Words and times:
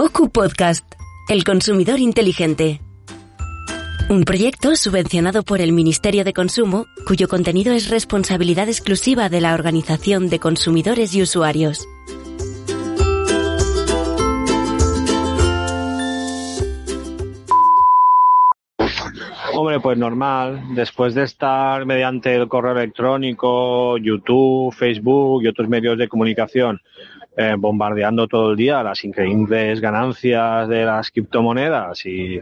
OCU 0.00 0.30
Podcast, 0.30 0.94
El 1.28 1.42
Consumidor 1.42 1.98
Inteligente. 1.98 2.80
Un 4.08 4.22
proyecto 4.22 4.76
subvencionado 4.76 5.42
por 5.42 5.60
el 5.60 5.72
Ministerio 5.72 6.22
de 6.22 6.32
Consumo, 6.32 6.86
cuyo 7.04 7.26
contenido 7.26 7.72
es 7.72 7.90
responsabilidad 7.90 8.68
exclusiva 8.68 9.28
de 9.28 9.40
la 9.40 9.54
Organización 9.54 10.28
de 10.28 10.38
Consumidores 10.38 11.16
y 11.16 11.22
Usuarios. 11.22 11.88
Hombre, 19.52 19.80
pues 19.80 19.98
normal. 19.98 20.62
Después 20.76 21.16
de 21.16 21.24
estar 21.24 21.84
mediante 21.86 22.36
el 22.36 22.46
correo 22.46 22.70
electrónico, 22.70 23.98
YouTube, 23.98 24.72
Facebook 24.72 25.42
y 25.42 25.48
otros 25.48 25.68
medios 25.68 25.98
de 25.98 26.06
comunicación 26.06 26.80
eh, 27.40 27.54
bombardeando 27.56 28.26
todo 28.26 28.50
el 28.50 28.56
día 28.56 28.82
las 28.82 29.04
increíbles 29.04 29.80
ganancias 29.80 30.68
de 30.68 30.84
las 30.84 31.08
criptomonedas 31.12 32.04
y 32.04 32.40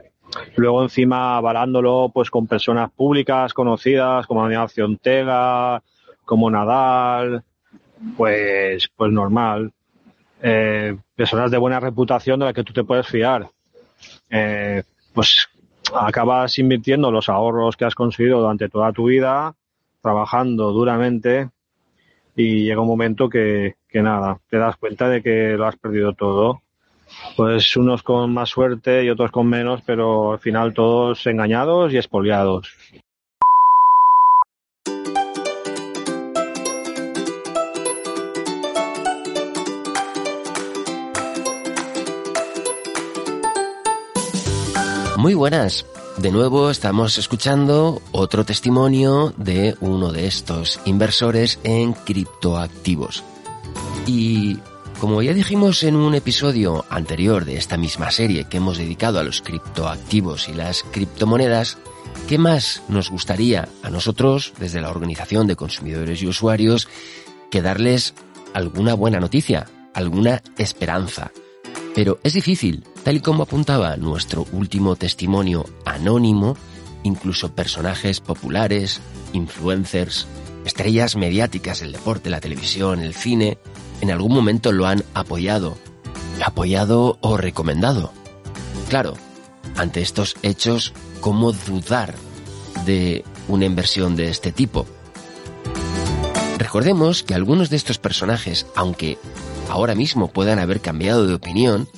luego 0.55 0.83
encima 0.83 1.37
avalándolo 1.37 2.11
pues 2.15 2.31
con 2.31 2.47
personas 2.47 2.91
públicas 2.93 3.53
conocidas 3.53 4.27
como 4.27 4.51
Ignacio 4.51 4.87
Ortega, 4.87 5.83
como 6.25 6.51
Nadal, 6.51 7.45
pues, 8.17 8.89
pues 8.97 9.13
normal. 9.13 9.71
Eh, 10.41 10.97
personas 11.15 11.51
de 11.51 11.59
buena 11.59 11.79
reputación 11.79 12.41
de 12.41 12.47
las 12.47 12.55
que 12.55 12.65
tú 12.65 12.73
te 12.73 12.85
puedes 12.85 13.07
fiar. 13.07 13.51
Eh, 14.31 14.83
pues 15.13 15.47
acabas 15.95 16.59
invirtiendo 16.59 17.11
los 17.11 17.29
ahorros 17.29 17.77
que 17.77 17.85
has 17.85 17.95
conseguido 17.95 18.41
durante 18.41 18.71
toda 18.71 18.95
tu 18.95 19.09
vida, 19.09 19.55
trabajando 20.01 20.73
duramente 20.73 21.51
y 22.37 22.65
llega 22.65 22.83
un 22.83 22.89
momento 22.89 23.29
que, 23.29 23.77
que 23.89 24.03
nada, 24.03 24.39
te 24.51 24.59
das 24.59 24.77
cuenta 24.77 25.09
de 25.09 25.23
que 25.23 25.57
lo 25.57 25.67
has 25.67 25.77
perdido 25.77 26.13
todo. 26.13 26.61
Pues 27.37 27.77
unos 27.77 28.03
con 28.03 28.35
más 28.35 28.51
suerte 28.51 29.05
y 29.05 29.11
otros 29.11 29.31
con 29.31 29.49
menos, 29.49 29.81
pero 29.87 30.33
al 30.33 30.39
final 30.39 30.75
todos 30.75 31.27
engañados 31.27 31.93
y 31.93 31.97
expoliados. 31.97 32.73
Muy 45.17 45.35
buenas. 45.35 45.87
De 46.19 46.31
nuevo 46.31 46.71
estamos 46.71 47.19
escuchando 47.19 48.01
otro 48.11 48.47
testimonio 48.47 49.35
de 49.37 49.77
uno 49.81 50.13
de 50.13 50.27
estos 50.27 50.81
inversores 50.87 51.61
en 51.63 51.93
criptoactivos. 51.93 53.23
Y 54.07 54.57
como 54.99 55.21
ya 55.21 55.35
dijimos 55.35 55.83
en 55.83 55.95
un 55.95 56.15
episodio 56.15 56.87
anterior 56.89 57.45
de 57.45 57.59
esta 57.59 57.77
misma 57.77 58.11
serie 58.11 58.45
que 58.45 58.57
hemos 58.57 58.79
dedicado 58.79 59.19
a 59.19 59.25
los 59.25 59.43
criptoactivos 59.43 60.49
y 60.49 60.55
las 60.55 60.85
criptomonedas, 60.85 61.77
¿qué 62.27 62.39
más 62.39 62.83
nos 62.89 63.11
gustaría 63.11 63.69
a 63.83 63.91
nosotros, 63.91 64.55
desde 64.59 64.81
la 64.81 64.89
Organización 64.89 65.47
de 65.47 65.57
Consumidores 65.57 66.23
y 66.23 66.29
Usuarios, 66.29 66.89
que 67.51 67.61
darles 67.61 68.15
alguna 68.55 68.95
buena 68.95 69.21
noticia, 69.21 69.67
alguna 69.93 70.43
esperanza? 70.57 71.31
Pero 71.97 72.21
es 72.23 72.35
difícil, 72.35 72.85
tal 73.05 73.17
y 73.17 73.21
como 73.21 73.45
apuntaba 73.45 73.97
nuestro 73.97 74.47
último 74.53 74.97
testimonio 74.97 75.65
anónimo, 75.87 76.55
incluso 77.05 77.55
personajes 77.55 78.21
populares, 78.21 79.01
influencers, 79.33 80.27
estrellas 80.67 81.17
mediáticas 81.17 81.81
del 81.81 81.93
deporte, 81.93 82.29
la 82.29 82.41
televisión, 82.41 83.01
el 83.01 83.15
cine, 83.15 83.57
en 84.03 84.11
algún 84.11 84.35
momento 84.35 84.73
lo 84.73 84.87
han 84.87 85.05
apoyado, 85.15 85.79
apoyado 86.45 87.17
o 87.23 87.39
recomendado. 87.39 88.13
Claro, 88.91 89.15
ante 89.75 90.03
estos 90.03 90.37
hechos, 90.43 90.93
¿cómo 91.23 91.53
dudar 91.53 92.15
de 92.85 93.25
una 93.49 93.65
inversión 93.65 94.17
de 94.17 94.29
este 94.29 94.53
tipo? 94.53 94.87
Recordemos 96.59 97.23
que 97.23 97.33
algunos 97.33 97.71
de 97.71 97.77
estos 97.77 97.97
personajes, 97.97 98.67
aunque 98.77 99.17
ahora 99.69 99.95
mismo 99.95 100.29
puedan 100.29 100.59
haber 100.59 100.81
cambiado 100.81 101.27
de 101.27 101.35
opinión, 101.35 101.89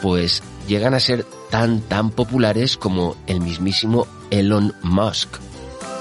pues 0.00 0.42
llegan 0.68 0.94
a 0.94 1.00
ser 1.00 1.24
tan 1.50 1.80
tan 1.80 2.10
populares 2.10 2.76
como 2.76 3.16
el 3.26 3.40
mismísimo 3.40 4.06
Elon 4.30 4.74
Musk, 4.82 5.36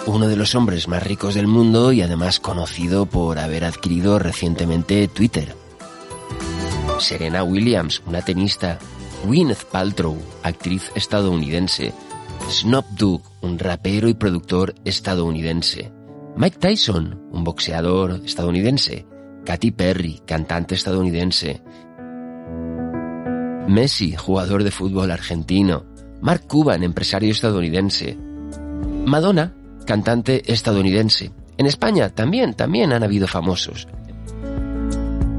uno 0.06 0.28
de 0.28 0.36
los 0.36 0.56
hombres 0.56 0.88
más 0.88 1.04
ricos 1.04 1.36
del 1.36 1.48
mundo 1.48 1.92
y 1.92 2.02
además 2.02 2.40
conocido 2.40 3.06
por 3.06 3.40
haber 3.40 3.66
adquirido 3.66 4.20
recientemente 4.20 5.08
Twitter. 5.08 5.56
Serena 7.00 7.44
Williams, 7.44 8.02
una 8.06 8.22
tenista, 8.22 8.80
Gwyneth 9.26 9.66
Paltrow, 9.66 10.18
actriz 10.44 10.92
estadounidense, 10.96 11.94
Snoop 12.50 12.86
Dogg, 12.92 13.22
un 13.42 13.60
rapero 13.60 14.08
y 14.08 14.14
productor 14.14 14.76
estadounidense, 14.86 15.92
Mike 16.36 16.58
Tyson, 16.60 17.28
un 17.32 17.44
boxeador 17.44 18.22
estadounidense, 18.26 19.06
Katy 19.46 19.72
Perry, 19.72 20.22
cantante 20.26 20.76
estadounidense, 20.76 21.62
Messi, 23.68 24.16
jugador 24.16 24.64
de 24.64 24.72
fútbol 24.72 25.12
argentino, 25.12 25.86
Mark 26.22 26.46
Cuban, 26.48 26.84
empresario 26.84 27.32
estadounidense, 27.32 28.18
Madonna, 29.06 29.56
cantante 29.86 30.52
estadounidense. 30.52 31.32
En 31.58 31.66
España 31.66 32.10
también, 32.10 32.54
también 32.54 32.92
han 32.92 33.04
habido 33.04 33.28
famosos. 33.28 33.88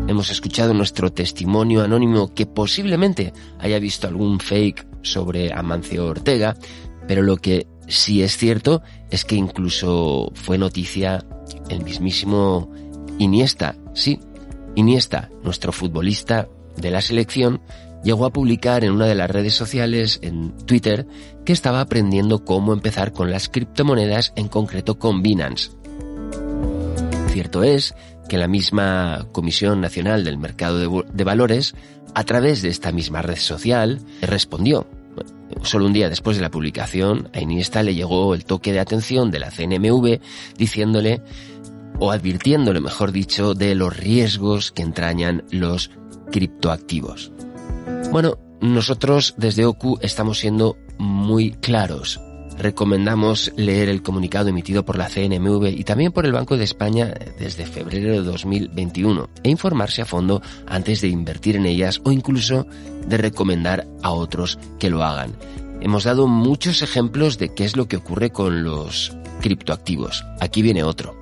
Hemos 0.09 0.31
escuchado 0.31 0.75
nuestro 0.75 1.13
testimonio 1.13 1.83
anónimo 1.83 2.35
que 2.35 2.47
posiblemente 2.47 3.33
haya 3.59 3.79
visto 3.79 4.09
algún 4.09 4.41
fake 4.41 4.87
sobre 5.03 5.53
Amancio 5.53 6.07
Ortega, 6.07 6.57
pero 7.07 7.23
lo 7.23 7.37
que 7.37 7.67
sí 7.87 8.23
es 8.23 8.37
cierto 8.37 8.83
es 9.11 9.25
que 9.25 9.37
incluso 9.37 10.31
fue 10.35 10.59
noticia 10.59 11.25
el 11.69 11.83
mismísimo 11.85 12.71
Iniesta, 13.19 13.77
sí, 13.95 14.21
Iniesta, 14.75 15.31
nuestro 15.43 15.73
futbolista 15.73 16.49
de 16.77 16.91
la 16.91 17.01
selección, 17.01 17.61
llegó 18.03 18.27
a 18.27 18.33
publicar 18.33 18.85
en 18.85 18.93
una 18.93 19.07
de 19.07 19.15
las 19.15 19.31
redes 19.31 19.55
sociales, 19.55 20.19
en 20.23 20.57
Twitter, 20.67 21.07
que 21.45 21.53
estaba 21.53 21.81
aprendiendo 21.81 22.45
cómo 22.45 22.73
empezar 22.73 23.13
con 23.13 23.31
las 23.31 23.49
criptomonedas, 23.49 24.33
en 24.37 24.49
concreto 24.49 24.99
con 24.99 25.23
Binance. 25.23 25.71
Cierto 27.29 27.63
es 27.63 27.95
que 28.29 28.39
la 28.39 28.49
misma 28.49 29.27
Comisión 29.33 29.81
Nacional 29.81 30.25
del 30.25 30.39
Mercado 30.39 31.03
de, 31.03 31.25
Valores, 31.25 31.75
a 32.15 32.25
través 32.25 32.63
de 32.63 32.69
esta 32.69 32.93
misma 32.93 33.23
red 33.23 33.37
social, 33.37 34.01
respondió. 34.21 34.87
Solo 35.63 35.87
un 35.87 35.93
día 35.93 36.09
después 36.09 36.37
de 36.37 36.43
la 36.43 36.51
publicación, 36.51 37.29
a 37.35 37.41
Iniesta 37.41 37.83
le 37.83 37.95
llegó 37.95 38.35
el 38.35 38.45
toque 38.45 38.73
de 38.73 38.81
atención 38.81 39.31
de 39.31 39.39
la 39.39 39.51
CNMV 39.51 40.19
diciéndole, 40.57 41.23
o 42.03 42.11
advirtiéndole, 42.11 42.81
mejor 42.81 43.13
dicho, 43.13 43.55
de 43.55 43.77
los 43.77 43.97
riesgos 43.97 44.73
que 44.73 44.83
entrañan 44.83 45.45
los 45.53 45.93
criptoactivos. 46.33 47.31
Bueno, 48.11 48.39
nosotros 48.61 49.35
desde 49.37 49.67
OCU 49.67 50.01
estamos 50.03 50.41
siendo 50.41 50.77
muy 50.99 51.53
claros. 51.53 52.21
Recomendamos 52.59 53.53
leer 53.55 53.89
el 53.89 54.03
comunicado 54.03 54.49
emitido 54.49 54.85
por 54.85 54.99
la 54.99 55.09
CNMV 55.09 55.67
y 55.69 55.85
también 55.85 56.11
por 56.11 56.27
el 56.27 56.33
Banco 56.33 56.57
de 56.57 56.65
España 56.65 57.15
desde 57.39 57.67
febrero 57.67 58.11
de 58.15 58.23
2021 58.23 59.31
e 59.45 59.51
informarse 59.51 60.03
a 60.03 60.05
fondo 60.05 60.43
antes 60.67 61.03
de 61.03 61.09
invertir 61.09 61.55
en 61.55 61.67
ellas 61.67 62.01
o 62.03 62.11
incluso 62.11 62.67
de 63.07 63.17
recomendar 63.17 63.87
a 64.03 64.11
otros 64.11 64.59
que 64.81 64.91
lo 64.91 65.05
hagan. 65.05 65.37
Hemos 65.81 66.03
dado 66.03 66.27
muchos 66.27 66.83
ejemplos 66.83 67.39
de 67.39 67.55
qué 67.55 67.65
es 67.65 67.77
lo 67.77 67.87
que 67.87 67.99
ocurre 67.99 68.31
con 68.31 68.65
los 68.65 69.17
criptoactivos. 69.41 70.25
Aquí 70.41 70.63
viene 70.63 70.83
otro. 70.83 71.22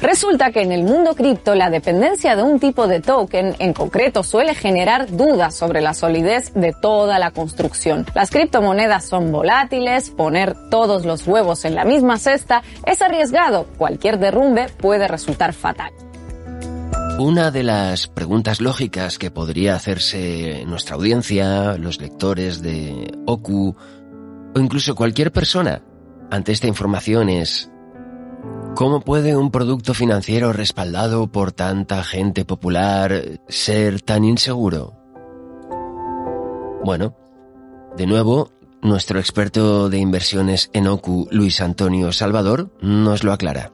Resulta 0.00 0.50
que 0.50 0.62
en 0.62 0.72
el 0.72 0.82
mundo 0.82 1.14
cripto 1.14 1.54
la 1.54 1.70
dependencia 1.70 2.36
de 2.36 2.42
un 2.42 2.60
tipo 2.60 2.86
de 2.86 3.00
token 3.00 3.56
en 3.58 3.72
concreto 3.72 4.22
suele 4.22 4.54
generar 4.54 5.10
dudas 5.16 5.54
sobre 5.54 5.80
la 5.80 5.94
solidez 5.94 6.52
de 6.54 6.72
toda 6.72 7.18
la 7.18 7.30
construcción. 7.30 8.04
Las 8.14 8.30
criptomonedas 8.30 9.04
son 9.06 9.32
volátiles, 9.32 10.10
poner 10.10 10.54
todos 10.70 11.04
los 11.04 11.26
huevos 11.26 11.64
en 11.64 11.74
la 11.74 11.84
misma 11.84 12.18
cesta 12.18 12.62
es 12.84 13.00
arriesgado, 13.00 13.66
cualquier 13.78 14.18
derrumbe 14.18 14.66
puede 14.76 15.08
resultar 15.08 15.52
fatal. 15.52 15.92
Una 17.18 17.50
de 17.50 17.62
las 17.62 18.08
preguntas 18.08 18.60
lógicas 18.60 19.18
que 19.18 19.30
podría 19.30 19.74
hacerse 19.74 20.64
nuestra 20.66 20.96
audiencia, 20.96 21.78
los 21.78 21.98
lectores 21.98 22.60
de 22.60 23.14
Oku 23.24 23.74
o 24.54 24.60
incluso 24.60 24.94
cualquier 24.94 25.32
persona 25.32 25.82
ante 26.30 26.52
esta 26.52 26.66
información 26.66 27.30
es 27.30 27.70
¿Cómo 28.76 29.00
puede 29.00 29.34
un 29.34 29.50
producto 29.50 29.94
financiero 29.94 30.52
respaldado 30.52 31.28
por 31.28 31.50
tanta 31.50 32.04
gente 32.04 32.44
popular 32.44 33.40
ser 33.48 34.02
tan 34.02 34.22
inseguro? 34.22 34.92
Bueno, 36.84 37.16
de 37.96 38.06
nuevo, 38.06 38.52
nuestro 38.82 39.18
experto 39.18 39.88
de 39.88 39.96
inversiones 39.96 40.68
en 40.74 40.88
Oku, 40.88 41.26
Luis 41.30 41.62
Antonio 41.62 42.12
Salvador, 42.12 42.70
nos 42.82 43.24
lo 43.24 43.32
aclara 43.32 43.72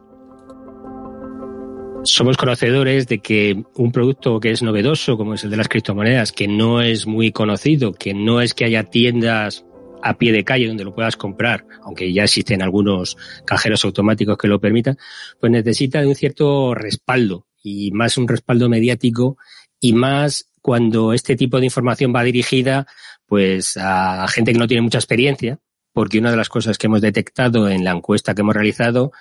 somos 2.05 2.37
conocedores 2.37 3.07
de 3.07 3.21
que 3.21 3.63
un 3.77 3.93
producto 3.93 4.41
que 4.41 4.51
es 4.51 4.61
novedoso, 4.61 5.17
como 5.17 5.35
es 5.35 5.45
el 5.45 5.51
de 5.51 5.57
las 5.57 5.69
criptomonedas, 5.69 6.33
que 6.33 6.49
no 6.49 6.83
es 6.83 7.07
muy 7.07 7.31
conocido, 7.31 7.93
que 7.93 8.13
no 8.13 8.41
es 8.41 8.55
que 8.55 8.65
haya 8.65 8.83
tiendas 8.83 9.65
a 10.03 10.19
pie 10.19 10.33
de 10.33 10.45
calle 10.45 10.69
donde 10.69 10.85
lo 10.85 10.95
puedas 10.95 11.17
comprar, 11.17 11.67
aunque 11.83 12.13
ya 12.13 12.25
existen 12.25 12.63
algunos 12.63 13.17
cajeros 13.45 13.85
automáticos 13.85 14.37
que 14.37 14.49
lo 14.49 14.61
permitan, 14.61 14.99
pues 15.41 15.53
necesita 15.53 16.01
de 16.01 16.09
un 16.09 16.15
cierto 16.15 16.75
respaldo 16.75 17.47
y 17.63 17.93
más 17.93 18.19
un 18.19 18.29
respaldo 18.29 18.69
mediático 18.69 19.37
y 19.81 19.93
más 19.93 20.51
cuando 20.61 21.13
este 21.13 21.37
tipo 21.37 21.59
de 21.59 21.67
información 21.67 22.13
va 22.15 22.23
dirigida 22.23 22.87
pues 23.27 23.77
a 23.81 24.27
gente 24.29 24.53
que 24.53 24.59
no 24.59 24.69
tiene 24.69 24.83
mucha 24.83 24.99
experiencia, 24.99 25.59
porque 25.93 26.19
una 26.19 26.31
de 26.31 26.37
las 26.37 26.49
cosas 26.49 26.77
que 26.77 26.87
hemos 26.87 27.01
detectado 27.01 27.69
en 27.69 27.85
la 27.85 27.93
encuesta 27.93 28.35
que 28.35 28.43
hemos 28.43 28.55
realizado 28.55 29.13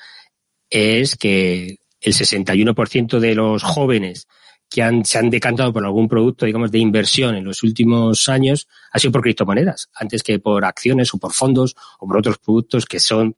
es 0.70 1.16
que 1.16 1.78
el 2.02 2.14
61% 2.14 3.20
de 3.20 3.36
los 3.36 3.64
jóvenes 3.64 4.28
que 4.72 4.82
han, 4.82 5.04
se 5.04 5.20
han 5.20 5.30
decantado 5.30 5.74
por 5.74 5.84
algún 5.84 6.08
producto, 6.08 6.46
digamos, 6.46 6.72
de 6.72 6.80
inversión 6.80 7.36
en 7.36 7.44
los 7.44 7.62
últimos 7.62 8.30
años 8.30 8.70
ha 8.94 9.00
sido 9.00 9.12
por 9.12 9.22
criptomonedas, 9.22 9.90
antes 9.94 10.24
que 10.24 10.40
por 10.40 10.64
acciones 10.64 11.14
o 11.14 11.18
por 11.18 11.34
fondos 11.34 11.76
o 12.00 12.08
por 12.08 12.18
otros 12.18 12.38
productos 12.38 12.86
que 12.86 13.02
son 13.02 13.36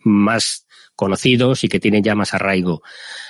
más 0.00 0.66
conocidos 0.96 1.62
y 1.62 1.68
que 1.68 1.78
tienen 1.78 2.02
ya 2.02 2.16
más 2.16 2.34
arraigo. 2.34 2.82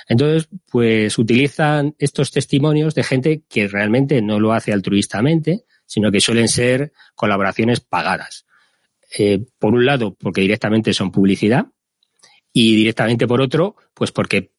Entonces, 0.07 0.49
pues 0.71 1.19
utilizan 1.19 1.95
estos 1.99 2.31
testimonios 2.31 2.95
de 2.95 3.03
gente 3.03 3.43
que 3.47 3.67
realmente 3.67 4.19
no 4.23 4.39
lo 4.39 4.53
hace 4.53 4.73
altruistamente, 4.73 5.65
sino 5.85 6.11
que 6.11 6.21
suelen 6.21 6.47
ser 6.47 6.91
colaboraciones 7.13 7.81
pagadas. 7.81 8.47
Eh, 9.15 9.45
por 9.59 9.75
un 9.75 9.85
lado, 9.85 10.15
porque 10.15 10.41
directamente 10.41 10.91
son 10.91 11.11
publicidad, 11.11 11.67
y 12.51 12.75
directamente 12.75 13.27
por 13.27 13.41
otro, 13.41 13.75
pues 13.93 14.11
porque 14.11 14.51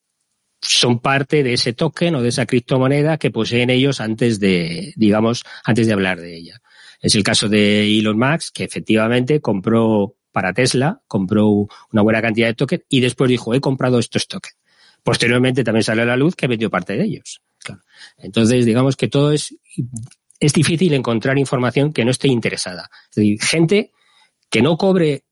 son 0.69 1.00
parte 1.00 1.43
de 1.43 1.55
ese 1.55 1.73
token 1.73 2.15
o 2.17 2.23
de 2.23 2.29
esa 2.29 2.47
criptomoneda 2.47 3.19
que 3.19 3.31
poseen 3.31 3.70
ellos 3.70 4.00
antes 4.00 4.38
de, 4.38 4.93
digamos, 4.97 5.44
antes 5.65 5.87
de 5.87 5.93
hablar 5.93 6.20
de 6.20 6.37
ella. 6.37 6.61
Es 7.00 7.15
el 7.15 7.23
caso 7.23 7.49
de 7.49 7.99
Elon 7.99 8.19
Musk, 8.19 8.55
que 8.55 8.65
efectivamente 8.65 9.41
compró 9.41 10.17
para 10.32 10.53
Tesla, 10.53 11.00
compró 11.06 11.69
una 11.93 12.03
buena 12.03 12.20
cantidad 12.20 12.49
de 12.49 12.55
tokens 12.55 12.85
y 12.88 13.00
después 13.00 13.29
dijo, 13.29 13.55
he 13.55 13.61
comprado 13.61 13.99
estos 13.99 14.29
tokens. 14.29 14.56
Posteriormente 15.03 15.65
también 15.65 15.85
salió 15.85 16.03
a 16.03 16.06
la 16.06 16.17
luz 16.17 16.37
que 16.37 16.47
vendió 16.47 16.71
parte 16.71 16.97
de 16.97 17.05
ellos. 17.05 17.41
Entonces, 18.19 18.67
digamos 18.67 18.97
que 18.97 19.09
todo 19.09 19.32
es, 19.32 19.56
es 20.41 20.53
difícil 20.53 20.93
encontrar 20.94 21.38
información 21.38 21.93
que 21.93 22.05
no 22.05 22.11
esté 22.11 22.29
interesada. 22.29 22.91
Es 23.11 23.17
decir, 23.17 23.43
gente 23.43 23.93
que 24.50 24.62
no 24.62 24.76
cobre 24.76 25.25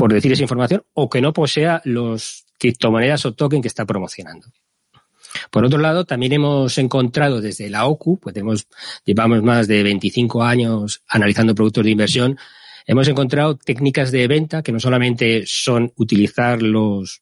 por 0.00 0.14
decir 0.14 0.32
esa 0.32 0.40
información 0.40 0.82
o 0.94 1.10
que 1.10 1.20
no 1.20 1.34
posea 1.34 1.82
los 1.84 2.46
criptomonedas 2.58 3.26
o 3.26 3.34
token 3.34 3.60
que 3.60 3.68
está 3.68 3.84
promocionando. 3.84 4.46
Por 5.50 5.62
otro 5.66 5.78
lado, 5.78 6.06
también 6.06 6.32
hemos 6.32 6.78
encontrado 6.78 7.42
desde 7.42 7.68
la 7.68 7.84
OCU, 7.84 8.18
pues 8.18 8.32
tenemos, 8.32 8.66
llevamos 9.04 9.42
más 9.42 9.68
de 9.68 9.82
25 9.82 10.42
años 10.42 11.02
analizando 11.06 11.54
productos 11.54 11.84
de 11.84 11.90
inversión, 11.90 12.38
hemos 12.86 13.08
encontrado 13.08 13.58
técnicas 13.58 14.10
de 14.10 14.26
venta 14.26 14.62
que 14.62 14.72
no 14.72 14.80
solamente 14.80 15.44
son 15.44 15.92
utilizar 15.96 16.62
los, 16.62 17.20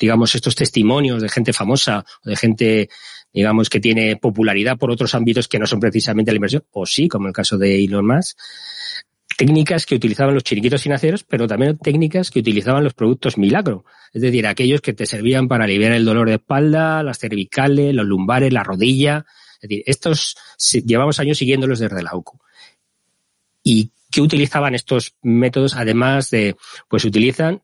digamos, 0.00 0.34
estos 0.34 0.56
testimonios 0.56 1.22
de 1.22 1.28
gente 1.28 1.52
famosa 1.52 2.04
o 2.24 2.30
de 2.30 2.36
gente, 2.36 2.88
digamos, 3.32 3.70
que 3.70 3.78
tiene 3.78 4.16
popularidad 4.16 4.76
por 4.76 4.90
otros 4.90 5.14
ámbitos 5.14 5.46
que 5.46 5.60
no 5.60 5.68
son 5.68 5.78
precisamente 5.78 6.32
la 6.32 6.36
inversión, 6.38 6.64
o 6.72 6.84
sí, 6.84 7.06
como 7.06 7.28
el 7.28 7.32
caso 7.32 7.56
de 7.58 7.84
Elon 7.84 8.08
Musk, 8.08 8.36
técnicas 9.38 9.86
que 9.86 9.94
utilizaban 9.94 10.34
los 10.34 10.42
chiriquitos 10.42 10.82
financieros, 10.82 11.22
pero 11.22 11.46
también 11.46 11.78
técnicas 11.78 12.32
que 12.32 12.40
utilizaban 12.40 12.82
los 12.82 12.92
productos 12.92 13.38
milagro, 13.38 13.84
es 14.12 14.20
decir, 14.20 14.48
aquellos 14.48 14.80
que 14.80 14.94
te 14.94 15.06
servían 15.06 15.46
para 15.46 15.62
aliviar 15.62 15.92
el 15.92 16.04
dolor 16.04 16.26
de 16.28 16.34
espalda, 16.34 17.04
las 17.04 17.20
cervicales, 17.20 17.94
los 17.94 18.04
lumbares, 18.04 18.52
la 18.52 18.64
rodilla. 18.64 19.24
Es 19.60 19.68
decir, 19.68 19.84
estos 19.86 20.36
llevamos 20.84 21.20
años 21.20 21.38
siguiéndolos 21.38 21.78
desde 21.78 22.02
la 22.02 22.16
UCU. 22.16 22.40
¿Y 23.62 23.92
qué 24.10 24.20
utilizaban 24.20 24.74
estos 24.74 25.14
métodos? 25.22 25.76
Además 25.76 26.30
de, 26.30 26.56
pues 26.88 27.04
utilizan 27.04 27.62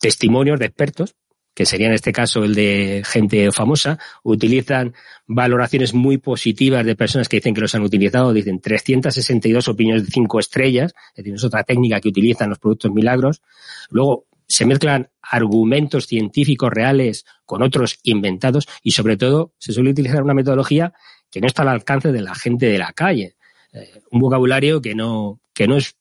testimonios 0.00 0.58
de 0.58 0.66
expertos, 0.66 1.16
que 1.58 1.66
sería 1.66 1.88
en 1.88 1.94
este 1.94 2.12
caso 2.12 2.44
el 2.44 2.54
de 2.54 3.02
gente 3.04 3.50
famosa, 3.50 3.98
utilizan 4.22 4.94
valoraciones 5.26 5.92
muy 5.92 6.16
positivas 6.18 6.86
de 6.86 6.94
personas 6.94 7.28
que 7.28 7.38
dicen 7.38 7.52
que 7.52 7.62
los 7.62 7.74
han 7.74 7.82
utilizado, 7.82 8.32
dicen 8.32 8.60
362 8.60 9.66
opiniones 9.66 10.04
de 10.04 10.12
5 10.12 10.38
estrellas, 10.38 10.94
es 11.10 11.16
decir, 11.16 11.34
es 11.34 11.42
otra 11.42 11.64
técnica 11.64 12.00
que 12.00 12.10
utilizan 12.10 12.50
los 12.50 12.60
productos 12.60 12.92
milagros. 12.92 13.42
Luego 13.90 14.26
se 14.46 14.66
mezclan 14.66 15.10
argumentos 15.20 16.06
científicos 16.06 16.70
reales 16.72 17.24
con 17.44 17.64
otros 17.64 17.98
inventados 18.04 18.68
y 18.84 18.92
sobre 18.92 19.16
todo 19.16 19.52
se 19.58 19.72
suele 19.72 19.90
utilizar 19.90 20.22
una 20.22 20.34
metodología 20.34 20.92
que 21.28 21.40
no 21.40 21.48
está 21.48 21.62
al 21.62 21.70
alcance 21.70 22.12
de 22.12 22.22
la 22.22 22.36
gente 22.36 22.66
de 22.66 22.78
la 22.78 22.92
calle. 22.92 23.34
Eh, 23.72 24.00
un 24.12 24.20
vocabulario 24.20 24.80
que 24.80 24.94
no, 24.94 25.40
que 25.52 25.66
no 25.66 25.76
es 25.76 25.96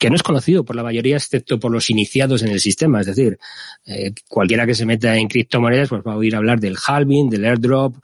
que 0.00 0.08
no 0.08 0.16
es 0.16 0.22
conocido 0.22 0.64
por 0.64 0.76
la 0.76 0.82
mayoría 0.82 1.16
excepto 1.16 1.60
por 1.60 1.70
los 1.70 1.90
iniciados 1.90 2.42
en 2.42 2.48
el 2.48 2.58
sistema. 2.58 3.02
Es 3.02 3.06
decir, 3.06 3.38
eh, 3.84 4.12
cualquiera 4.28 4.64
que 4.64 4.74
se 4.74 4.86
meta 4.86 5.14
en 5.14 5.28
criptomonedas 5.28 5.90
pues 5.90 6.00
va 6.00 6.14
a 6.14 6.16
oír 6.16 6.34
hablar 6.34 6.58
del 6.58 6.78
halving, 6.82 7.28
del 7.28 7.44
airdrop, 7.44 7.96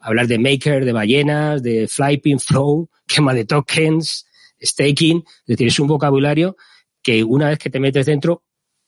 hablar 0.00 0.28
de 0.28 0.38
maker, 0.38 0.86
de 0.86 0.92
ballenas, 0.92 1.62
de 1.62 1.86
flyping, 1.88 2.40
flow, 2.40 2.88
quema 3.06 3.34
de 3.34 3.44
tokens, 3.44 4.26
staking. 4.62 5.18
Es 5.18 5.46
decir, 5.46 5.66
es 5.66 5.78
un 5.78 5.88
vocabulario 5.88 6.56
que 7.02 7.22
una 7.22 7.50
vez 7.50 7.58
que 7.58 7.68
te 7.68 7.80
metes 7.80 8.06
dentro 8.06 8.44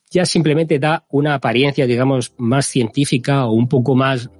ya 0.09 0.25
simplemente 0.25 0.79
da 0.79 1.05
una 1.09 1.35
apariencia, 1.35 1.85
digamos, 1.85 2.33
más 2.37 2.65
científica 2.65 3.45
o 3.45 3.51
un 3.51 3.69
poco 3.69 3.93
más, 3.93 4.31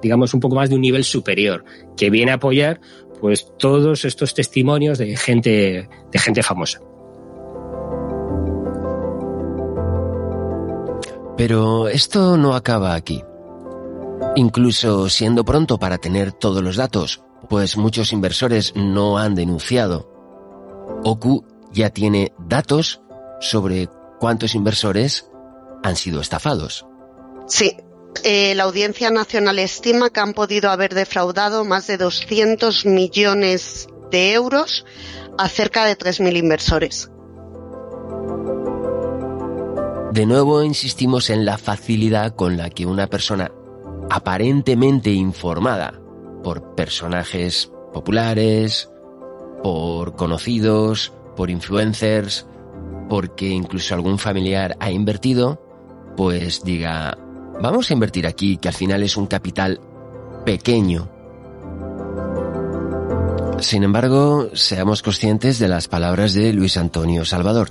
digamos, 0.00 0.34
un 0.34 0.40
poco 0.40 0.54
más 0.54 0.68
de 0.70 0.76
un 0.76 0.82
nivel 0.82 1.02
superior, 1.02 1.64
que 1.96 2.10
viene 2.10 2.30
a 2.30 2.34
apoyar 2.34 2.80
pues 3.20 3.48
todos 3.58 4.04
estos 4.04 4.34
testimonios 4.34 4.98
de 4.98 5.16
gente, 5.16 5.88
de 6.12 6.18
gente 6.20 6.44
famosa. 6.44 6.80
Pero 11.44 11.88
esto 11.88 12.36
no 12.36 12.54
acaba 12.54 12.94
aquí. 12.94 13.20
Incluso 14.36 15.08
siendo 15.08 15.44
pronto 15.44 15.76
para 15.76 15.98
tener 15.98 16.30
todos 16.30 16.62
los 16.62 16.76
datos, 16.76 17.24
pues 17.48 17.76
muchos 17.76 18.12
inversores 18.12 18.74
no 18.76 19.18
han 19.18 19.34
denunciado. 19.34 20.08
Oku 21.02 21.44
ya 21.72 21.90
tiene 21.90 22.32
datos 22.38 23.00
sobre 23.40 23.88
cuántos 24.20 24.54
inversores 24.54 25.32
han 25.82 25.96
sido 25.96 26.20
estafados. 26.20 26.86
Sí, 27.48 27.76
eh, 28.22 28.54
la 28.54 28.62
Audiencia 28.62 29.10
Nacional 29.10 29.58
estima 29.58 30.10
que 30.10 30.20
han 30.20 30.34
podido 30.34 30.70
haber 30.70 30.94
defraudado 30.94 31.64
más 31.64 31.88
de 31.88 31.96
200 31.96 32.86
millones 32.86 33.88
de 34.12 34.32
euros 34.34 34.86
a 35.38 35.48
cerca 35.48 35.86
de 35.86 35.98
3.000 35.98 36.36
inversores. 36.36 37.10
De 40.12 40.26
nuevo 40.26 40.62
insistimos 40.62 41.30
en 41.30 41.46
la 41.46 41.56
facilidad 41.56 42.36
con 42.36 42.58
la 42.58 42.68
que 42.68 42.84
una 42.84 43.06
persona 43.06 43.50
aparentemente 44.10 45.10
informada 45.10 45.98
por 46.44 46.74
personajes 46.74 47.72
populares, 47.94 48.90
por 49.62 50.14
conocidos, 50.14 51.14
por 51.34 51.48
influencers, 51.48 52.46
porque 53.08 53.48
incluso 53.48 53.94
algún 53.94 54.18
familiar 54.18 54.76
ha 54.80 54.90
invertido, 54.90 55.62
pues 56.14 56.62
diga, 56.62 57.16
vamos 57.62 57.88
a 57.88 57.94
invertir 57.94 58.26
aquí, 58.26 58.58
que 58.58 58.68
al 58.68 58.74
final 58.74 59.02
es 59.02 59.16
un 59.16 59.26
capital 59.26 59.80
pequeño. 60.44 61.08
Sin 63.60 63.82
embargo, 63.82 64.50
seamos 64.52 65.00
conscientes 65.00 65.58
de 65.58 65.68
las 65.68 65.88
palabras 65.88 66.34
de 66.34 66.52
Luis 66.52 66.76
Antonio 66.76 67.24
Salvador. 67.24 67.70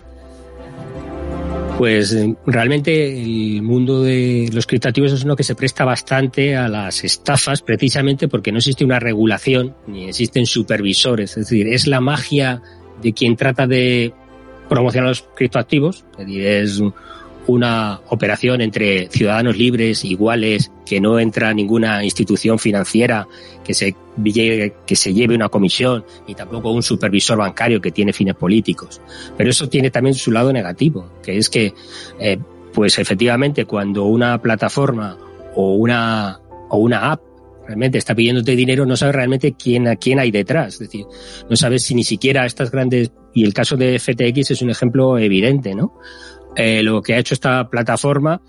Pues 1.81 2.13
eh, 2.13 2.35
realmente 2.45 3.23
el 3.23 3.63
mundo 3.63 4.03
de 4.03 4.51
los 4.53 4.67
criptativos 4.67 5.13
es 5.13 5.23
uno 5.23 5.35
que 5.35 5.41
se 5.41 5.55
presta 5.55 5.83
bastante 5.83 6.55
a 6.55 6.67
las 6.67 7.03
estafas 7.03 7.63
precisamente 7.63 8.27
porque 8.27 8.51
no 8.51 8.59
existe 8.59 8.85
una 8.85 8.99
regulación 8.99 9.75
ni 9.87 10.07
existen 10.07 10.45
supervisores. 10.45 11.31
Es 11.31 11.49
decir, 11.49 11.67
es 11.67 11.87
la 11.87 11.99
magia 11.99 12.61
de 13.01 13.13
quien 13.13 13.35
trata 13.35 13.65
de 13.65 14.13
promocionar 14.69 15.09
los 15.09 15.23
criptoactivos. 15.35 16.05
Es 16.19 16.27
decir, 16.27 16.45
es 16.45 16.83
una 17.47 18.01
operación 18.09 18.61
entre 18.61 19.07
ciudadanos 19.09 19.57
libres, 19.57 20.05
iguales, 20.05 20.71
que 20.85 21.01
no 21.01 21.19
entra 21.19 21.53
ninguna 21.53 22.03
institución 22.03 22.59
financiera 22.59 23.27
que 23.63 23.73
se, 23.73 23.95
lleve, 24.23 24.75
que 24.85 24.95
se 24.95 25.13
lleve 25.13 25.35
una 25.35 25.49
comisión, 25.49 26.05
ni 26.27 26.35
tampoco 26.35 26.71
un 26.71 26.83
supervisor 26.83 27.37
bancario 27.37 27.81
que 27.81 27.91
tiene 27.91 28.13
fines 28.13 28.35
políticos. 28.35 29.01
Pero 29.37 29.49
eso 29.49 29.69
tiene 29.69 29.89
también 29.89 30.13
su 30.15 30.31
lado 30.31 30.53
negativo, 30.53 31.11
que 31.23 31.37
es 31.37 31.49
que, 31.49 31.73
eh, 32.19 32.37
pues 32.73 32.99
efectivamente, 32.99 33.65
cuando 33.65 34.05
una 34.05 34.41
plataforma 34.41 35.17
o 35.55 35.75
una, 35.75 36.39
o 36.69 36.77
una 36.77 37.11
app 37.11 37.21
realmente 37.65 37.97
está 37.97 38.15
pidiéndote 38.15 38.55
dinero, 38.55 38.85
no 38.85 38.95
sabes 38.95 39.15
realmente 39.15 39.53
quién, 39.53 39.87
a 39.87 39.95
quién 39.95 40.19
hay 40.19 40.31
detrás. 40.31 40.73
Es 40.73 40.79
decir, 40.79 41.05
no 41.49 41.55
sabes 41.55 41.83
si 41.83 41.95
ni 41.95 42.03
siquiera 42.03 42.45
estas 42.45 42.71
grandes, 42.71 43.11
y 43.33 43.45
el 43.45 43.53
caso 43.53 43.77
de 43.77 43.97
FTX 43.97 44.51
es 44.51 44.61
un 44.61 44.69
ejemplo 44.69 45.17
evidente, 45.17 45.73
¿no? 45.73 45.93
Eh, 46.55 46.83
lo 46.83 47.01
que 47.01 47.13
ha 47.13 47.17
hecho 47.17 47.33
esta 47.33 47.69
plataforma, 47.69 48.41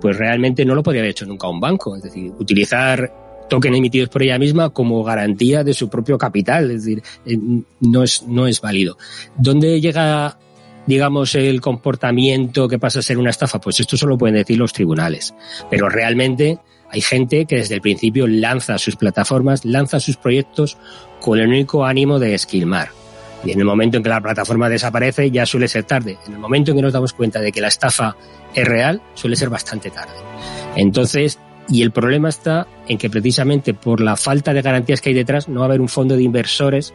pues 0.00 0.16
realmente 0.16 0.64
no 0.64 0.74
lo 0.74 0.82
podría 0.82 1.02
haber 1.02 1.10
hecho 1.10 1.26
nunca 1.26 1.48
un 1.48 1.60
banco. 1.60 1.96
Es 1.96 2.02
decir, 2.02 2.32
utilizar 2.38 3.12
tokens 3.48 3.76
emitidos 3.76 4.08
por 4.08 4.22
ella 4.22 4.38
misma 4.38 4.70
como 4.70 5.02
garantía 5.02 5.64
de 5.64 5.74
su 5.74 5.88
propio 5.88 6.18
capital. 6.18 6.70
Es 6.70 6.84
decir, 6.84 7.02
eh, 7.26 7.38
no 7.80 8.02
es, 8.02 8.22
no 8.22 8.46
es 8.46 8.60
válido. 8.60 8.96
¿Dónde 9.36 9.80
llega, 9.80 10.38
digamos, 10.86 11.34
el 11.34 11.60
comportamiento 11.60 12.68
que 12.68 12.78
pasa 12.78 13.00
a 13.00 13.02
ser 13.02 13.18
una 13.18 13.30
estafa? 13.30 13.60
Pues 13.60 13.80
esto 13.80 13.96
solo 13.96 14.16
pueden 14.16 14.36
decir 14.36 14.58
los 14.58 14.72
tribunales. 14.72 15.34
Pero 15.70 15.88
realmente 15.88 16.58
hay 16.90 17.00
gente 17.00 17.44
que 17.46 17.56
desde 17.56 17.74
el 17.74 17.80
principio 17.80 18.26
lanza 18.26 18.78
sus 18.78 18.96
plataformas, 18.96 19.64
lanza 19.64 20.00
sus 20.00 20.16
proyectos 20.16 20.78
con 21.20 21.38
el 21.38 21.48
único 21.48 21.84
ánimo 21.84 22.18
de 22.18 22.34
esquilmar. 22.34 22.97
Y 23.44 23.52
en 23.52 23.60
el 23.60 23.64
momento 23.64 23.96
en 23.96 24.02
que 24.02 24.08
la 24.08 24.20
plataforma 24.20 24.68
desaparece 24.68 25.30
ya 25.30 25.46
suele 25.46 25.68
ser 25.68 25.84
tarde. 25.84 26.18
En 26.26 26.34
el 26.34 26.38
momento 26.38 26.70
en 26.70 26.76
que 26.76 26.82
nos 26.82 26.92
damos 26.92 27.12
cuenta 27.12 27.40
de 27.40 27.52
que 27.52 27.60
la 27.60 27.68
estafa 27.68 28.16
es 28.54 28.66
real, 28.66 29.00
suele 29.14 29.36
ser 29.36 29.48
bastante 29.48 29.90
tarde. 29.90 30.14
Entonces, 30.76 31.38
y 31.68 31.82
el 31.82 31.90
problema 31.90 32.28
está 32.28 32.66
en 32.88 32.98
que 32.98 33.10
precisamente 33.10 33.74
por 33.74 34.00
la 34.00 34.16
falta 34.16 34.52
de 34.52 34.62
garantías 34.62 35.00
que 35.00 35.10
hay 35.10 35.14
detrás 35.14 35.48
no 35.48 35.60
va 35.60 35.66
a 35.66 35.68
haber 35.68 35.80
un 35.80 35.88
fondo 35.88 36.16
de 36.16 36.22
inversores 36.22 36.94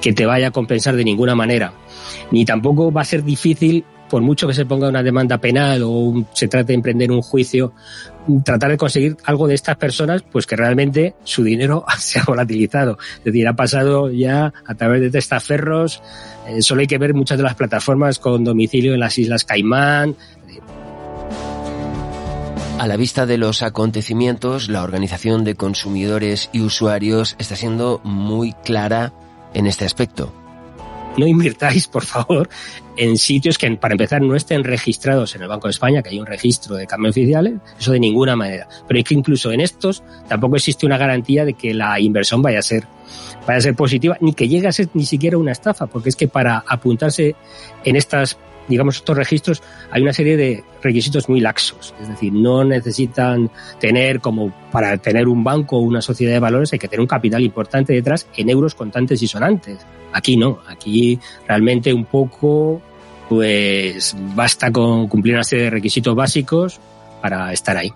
que 0.00 0.12
te 0.12 0.26
vaya 0.26 0.48
a 0.48 0.50
compensar 0.50 0.96
de 0.96 1.04
ninguna 1.04 1.34
manera. 1.34 1.72
Ni 2.30 2.44
tampoco 2.44 2.92
va 2.92 3.02
a 3.02 3.04
ser 3.04 3.24
difícil 3.24 3.84
por 4.08 4.22
mucho 4.22 4.46
que 4.46 4.54
se 4.54 4.66
ponga 4.66 4.88
una 4.88 5.02
demanda 5.02 5.38
penal 5.38 5.82
o 5.84 6.26
se 6.32 6.48
trate 6.48 6.68
de 6.68 6.74
emprender 6.74 7.10
un 7.10 7.22
juicio, 7.22 7.72
tratar 8.44 8.70
de 8.70 8.76
conseguir 8.76 9.16
algo 9.24 9.46
de 9.46 9.54
estas 9.54 9.76
personas, 9.76 10.22
pues 10.22 10.46
que 10.46 10.56
realmente 10.56 11.14
su 11.24 11.42
dinero 11.42 11.84
se 11.98 12.18
ha 12.18 12.24
volatilizado. 12.24 12.98
Es 13.18 13.24
decir, 13.24 13.46
ha 13.48 13.54
pasado 13.54 14.10
ya 14.10 14.52
a 14.66 14.74
través 14.74 15.00
de 15.00 15.10
testaferros. 15.10 16.02
Eh, 16.48 16.62
solo 16.62 16.80
hay 16.80 16.86
que 16.86 16.98
ver 16.98 17.14
muchas 17.14 17.38
de 17.38 17.44
las 17.44 17.54
plataformas 17.54 18.18
con 18.18 18.44
domicilio 18.44 18.94
en 18.94 19.00
las 19.00 19.18
Islas 19.18 19.44
Caimán. 19.44 20.16
A 22.78 22.86
la 22.86 22.96
vista 22.98 23.24
de 23.24 23.38
los 23.38 23.62
acontecimientos, 23.62 24.68
la 24.68 24.82
Organización 24.82 25.44
de 25.44 25.54
Consumidores 25.54 26.50
y 26.52 26.60
Usuarios 26.60 27.34
está 27.38 27.56
siendo 27.56 28.02
muy 28.04 28.52
clara 28.52 29.14
en 29.54 29.66
este 29.66 29.86
aspecto 29.86 30.45
no 31.16 31.26
invirtáis, 31.26 31.86
por 31.88 32.04
favor, 32.04 32.48
en 32.96 33.16
sitios 33.16 33.58
que, 33.58 33.70
para 33.76 33.94
empezar, 33.94 34.22
no 34.22 34.36
estén 34.36 34.64
registrados 34.64 35.34
en 35.34 35.42
el 35.42 35.48
Banco 35.48 35.68
de 35.68 35.72
España, 35.72 36.02
que 36.02 36.10
hay 36.10 36.18
un 36.18 36.26
registro 36.26 36.76
de 36.76 36.86
cambio 36.86 37.10
oficiales, 37.10 37.54
eso 37.78 37.92
de 37.92 38.00
ninguna 38.00 38.36
manera. 38.36 38.68
Pero 38.86 39.00
es 39.00 39.04
que 39.04 39.14
incluso 39.14 39.52
en 39.52 39.60
estos 39.60 40.02
tampoco 40.28 40.56
existe 40.56 40.86
una 40.86 40.98
garantía 40.98 41.44
de 41.44 41.54
que 41.54 41.74
la 41.74 41.98
inversión 42.00 42.42
vaya 42.42 42.58
a 42.58 42.62
ser, 42.62 42.84
vaya 43.46 43.58
a 43.58 43.62
ser 43.62 43.74
positiva, 43.74 44.16
ni 44.20 44.32
que 44.32 44.48
llegue 44.48 44.68
a 44.68 44.72
ser 44.72 44.88
ni 44.94 45.04
siquiera 45.04 45.38
una 45.38 45.52
estafa, 45.52 45.86
porque 45.86 46.08
es 46.08 46.16
que 46.16 46.28
para 46.28 46.64
apuntarse 46.66 47.34
en 47.84 47.96
estas 47.96 48.38
digamos, 48.68 48.96
estos 48.96 49.16
registros, 49.16 49.62
hay 49.90 50.02
una 50.02 50.12
serie 50.12 50.36
de 50.36 50.64
requisitos 50.82 51.28
muy 51.28 51.40
laxos. 51.40 51.94
Es 52.00 52.08
decir, 52.08 52.32
no 52.32 52.64
necesitan 52.64 53.50
tener 53.78 54.20
como 54.20 54.52
para 54.70 54.96
tener 54.98 55.28
un 55.28 55.44
banco 55.44 55.76
o 55.76 55.80
una 55.80 56.02
sociedad 56.02 56.32
de 56.32 56.40
valores, 56.40 56.72
hay 56.72 56.78
que 56.78 56.88
tener 56.88 57.00
un 57.00 57.06
capital 57.06 57.42
importante 57.42 57.92
detrás 57.92 58.26
en 58.36 58.50
euros 58.50 58.74
contantes 58.74 59.22
y 59.22 59.26
sonantes. 59.28 59.78
Aquí 60.12 60.36
no, 60.36 60.60
aquí 60.68 61.18
realmente 61.46 61.92
un 61.92 62.04
poco, 62.04 62.80
pues 63.28 64.16
basta 64.34 64.70
con 64.70 65.08
cumplir 65.08 65.34
una 65.34 65.44
serie 65.44 65.64
de 65.64 65.70
requisitos 65.70 66.14
básicos 66.14 66.80
para 67.20 67.52
estar 67.52 67.76
ahí. 67.76 67.92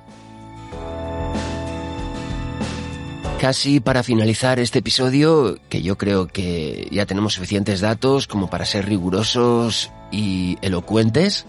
Casi 3.40 3.80
para 3.80 4.02
finalizar 4.02 4.60
este 4.60 4.80
episodio, 4.80 5.56
que 5.70 5.80
yo 5.80 5.96
creo 5.96 6.26
que 6.26 6.86
ya 6.92 7.06
tenemos 7.06 7.32
suficientes 7.32 7.80
datos 7.80 8.26
como 8.26 8.50
para 8.50 8.66
ser 8.66 8.84
rigurosos 8.84 9.90
y 10.12 10.58
elocuentes, 10.60 11.46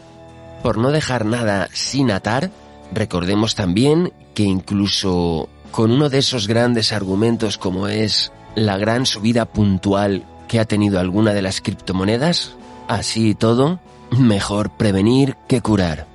por 0.63 0.77
no 0.77 0.91
dejar 0.91 1.25
nada 1.25 1.67
sin 1.73 2.09
atar, 2.11 2.49
recordemos 2.93 3.55
también 3.55 4.13
que 4.33 4.43
incluso 4.43 5.49
con 5.71 5.91
uno 5.91 6.07
de 6.07 6.19
esos 6.19 6.47
grandes 6.47 6.93
argumentos 6.93 7.57
como 7.57 7.89
es 7.89 8.31
la 8.55 8.77
gran 8.77 9.05
subida 9.05 9.43
puntual 9.43 10.23
que 10.47 10.61
ha 10.61 10.65
tenido 10.65 10.97
alguna 10.97 11.33
de 11.33 11.41
las 11.41 11.59
criptomonedas, 11.59 12.55
así 12.87 13.31
y 13.31 13.35
todo, 13.35 13.81
mejor 14.17 14.69
prevenir 14.77 15.35
que 15.49 15.59
curar 15.59 16.10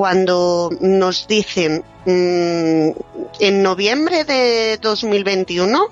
cuando 0.00 0.70
nos 0.80 1.28
dicen 1.28 1.84
mm, 2.06 2.90
en 3.38 3.62
noviembre 3.62 4.24
de 4.24 4.78
2021 4.80 5.88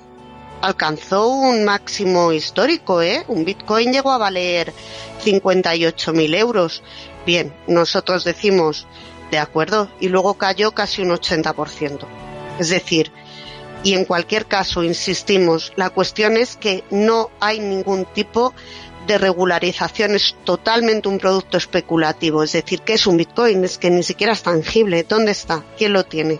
alcanzó 0.61 1.27
un 1.27 1.63
máximo 1.63 2.31
histórico, 2.31 3.03
¿eh? 3.03 3.23
Un 3.27 3.45
Bitcoin 3.45 3.93
llegó 3.93 4.11
a 4.11 4.17
valer 4.17 4.73
58.000 5.23 6.35
euros. 6.35 6.81
Bien, 7.23 7.53
nosotros 7.67 8.23
decimos, 8.23 8.87
de 9.29 9.37
acuerdo, 9.37 9.91
y 9.99 10.09
luego 10.09 10.33
cayó 10.33 10.71
casi 10.71 11.03
un 11.03 11.09
80%. 11.09 11.99
Es 12.57 12.69
decir, 12.69 13.11
y 13.83 13.93
en 13.93 14.05
cualquier 14.05 14.47
caso, 14.47 14.83
insistimos, 14.83 15.71
la 15.75 15.91
cuestión 15.91 16.35
es 16.35 16.55
que 16.55 16.83
no 16.89 17.29
hay 17.39 17.59
ningún 17.59 18.05
tipo 18.05 18.55
de 18.55 18.88
regularización 19.17 20.15
es 20.15 20.35
totalmente 20.43 21.09
un 21.09 21.17
producto 21.17 21.57
especulativo. 21.57 22.43
Es 22.43 22.51
decir, 22.53 22.81
¿qué 22.81 22.93
es 22.93 23.07
un 23.07 23.17
Bitcoin? 23.17 23.63
Es 23.63 23.77
que 23.77 23.89
ni 23.89 24.03
siquiera 24.03 24.33
es 24.33 24.43
tangible. 24.43 25.03
¿Dónde 25.07 25.31
está? 25.31 25.63
¿Quién 25.77 25.93
lo 25.93 26.03
tiene? 26.05 26.39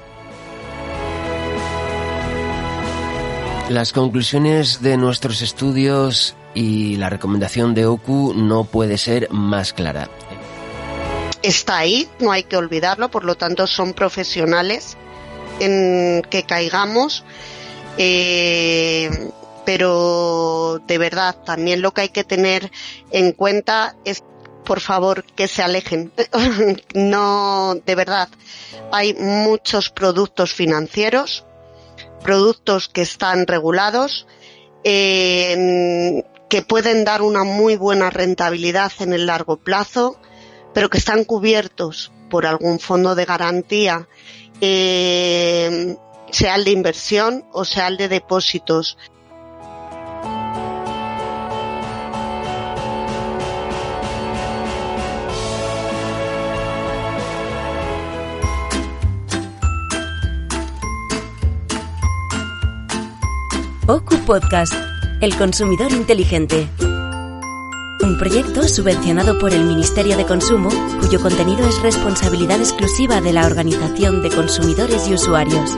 Las 3.70 3.94
conclusiones 3.94 4.82
de 4.82 4.98
nuestros 4.98 5.42
estudios 5.42 6.36
y 6.56 6.96
la 6.96 7.10
recomendación 7.10 7.76
de 7.76 7.86
OKU 7.86 8.34
no 8.36 8.64
puede 8.64 8.98
ser 8.98 9.30
más 9.32 9.74
clara. 9.74 10.10
Está 11.44 11.78
ahí, 11.78 12.10
no 12.20 12.32
hay 12.32 12.44
que 12.44 12.58
olvidarlo, 12.58 13.10
por 13.12 13.24
lo 13.24 13.36
tanto 13.36 13.68
son 13.68 13.94
profesionales 13.94 14.98
en 15.60 16.24
que 16.30 16.44
caigamos. 16.44 17.24
Eh, 17.98 19.10
pero 19.70 20.82
de 20.88 20.98
verdad 20.98 21.36
también 21.46 21.84
lo 21.84 21.94
que 21.94 22.02
hay 22.02 22.10
que 22.10 22.24
tener 22.24 22.72
en 23.12 23.34
cuenta 23.34 23.96
es 24.04 24.24
por 24.66 24.80
favor 24.80 25.24
que 25.24 25.48
se 25.48 25.62
alejen. 25.62 26.12
no, 26.96 27.76
de 27.86 27.94
verdad, 27.94 28.30
hay 28.92 29.14
muchos 29.14 29.92
productos 29.92 30.56
financieros, 30.56 31.46
productos 32.24 32.90
que 32.90 33.04
están 33.04 33.46
regulados, 33.46 34.26
que 34.84 36.24
pueden 36.68 37.06
dar 37.06 37.22
una 37.22 37.44
muy 37.44 37.76
buena 37.76 38.10
rentabilidad 38.10 38.92
en 39.02 39.14
el 39.14 39.28
largo 39.28 39.58
plazo, 39.58 40.20
pero 40.74 40.90
que 40.90 40.98
están 40.98 41.26
cubiertos 41.26 42.12
por 42.32 42.48
algún 42.48 42.80
fondo 42.80 43.14
de 43.14 43.26
garantía, 43.26 44.08
eh, 44.62 45.96
sea 46.32 46.56
el 46.56 46.64
de 46.64 46.72
inversión 46.72 47.46
o 47.52 47.66
sea 47.66 47.88
el 47.88 47.98
de 47.98 48.08
depósitos. 48.08 48.98
OCU 63.90 64.24
Podcast, 64.24 64.76
El 65.20 65.36
Consumidor 65.36 65.92
Inteligente. 65.92 66.70
Un 68.04 68.20
proyecto 68.20 68.62
subvencionado 68.68 69.40
por 69.40 69.52
el 69.52 69.64
Ministerio 69.64 70.16
de 70.16 70.28
Consumo, 70.28 70.70
cuyo 71.00 71.20
contenido 71.20 71.68
es 71.68 71.82
responsabilidad 71.82 72.60
exclusiva 72.60 73.20
de 73.20 73.34
la 73.34 73.48
Organización 73.48 74.22
de 74.22 74.30
Consumidores 74.30 75.08
y 75.08 75.16
Usuarios. 75.16 75.76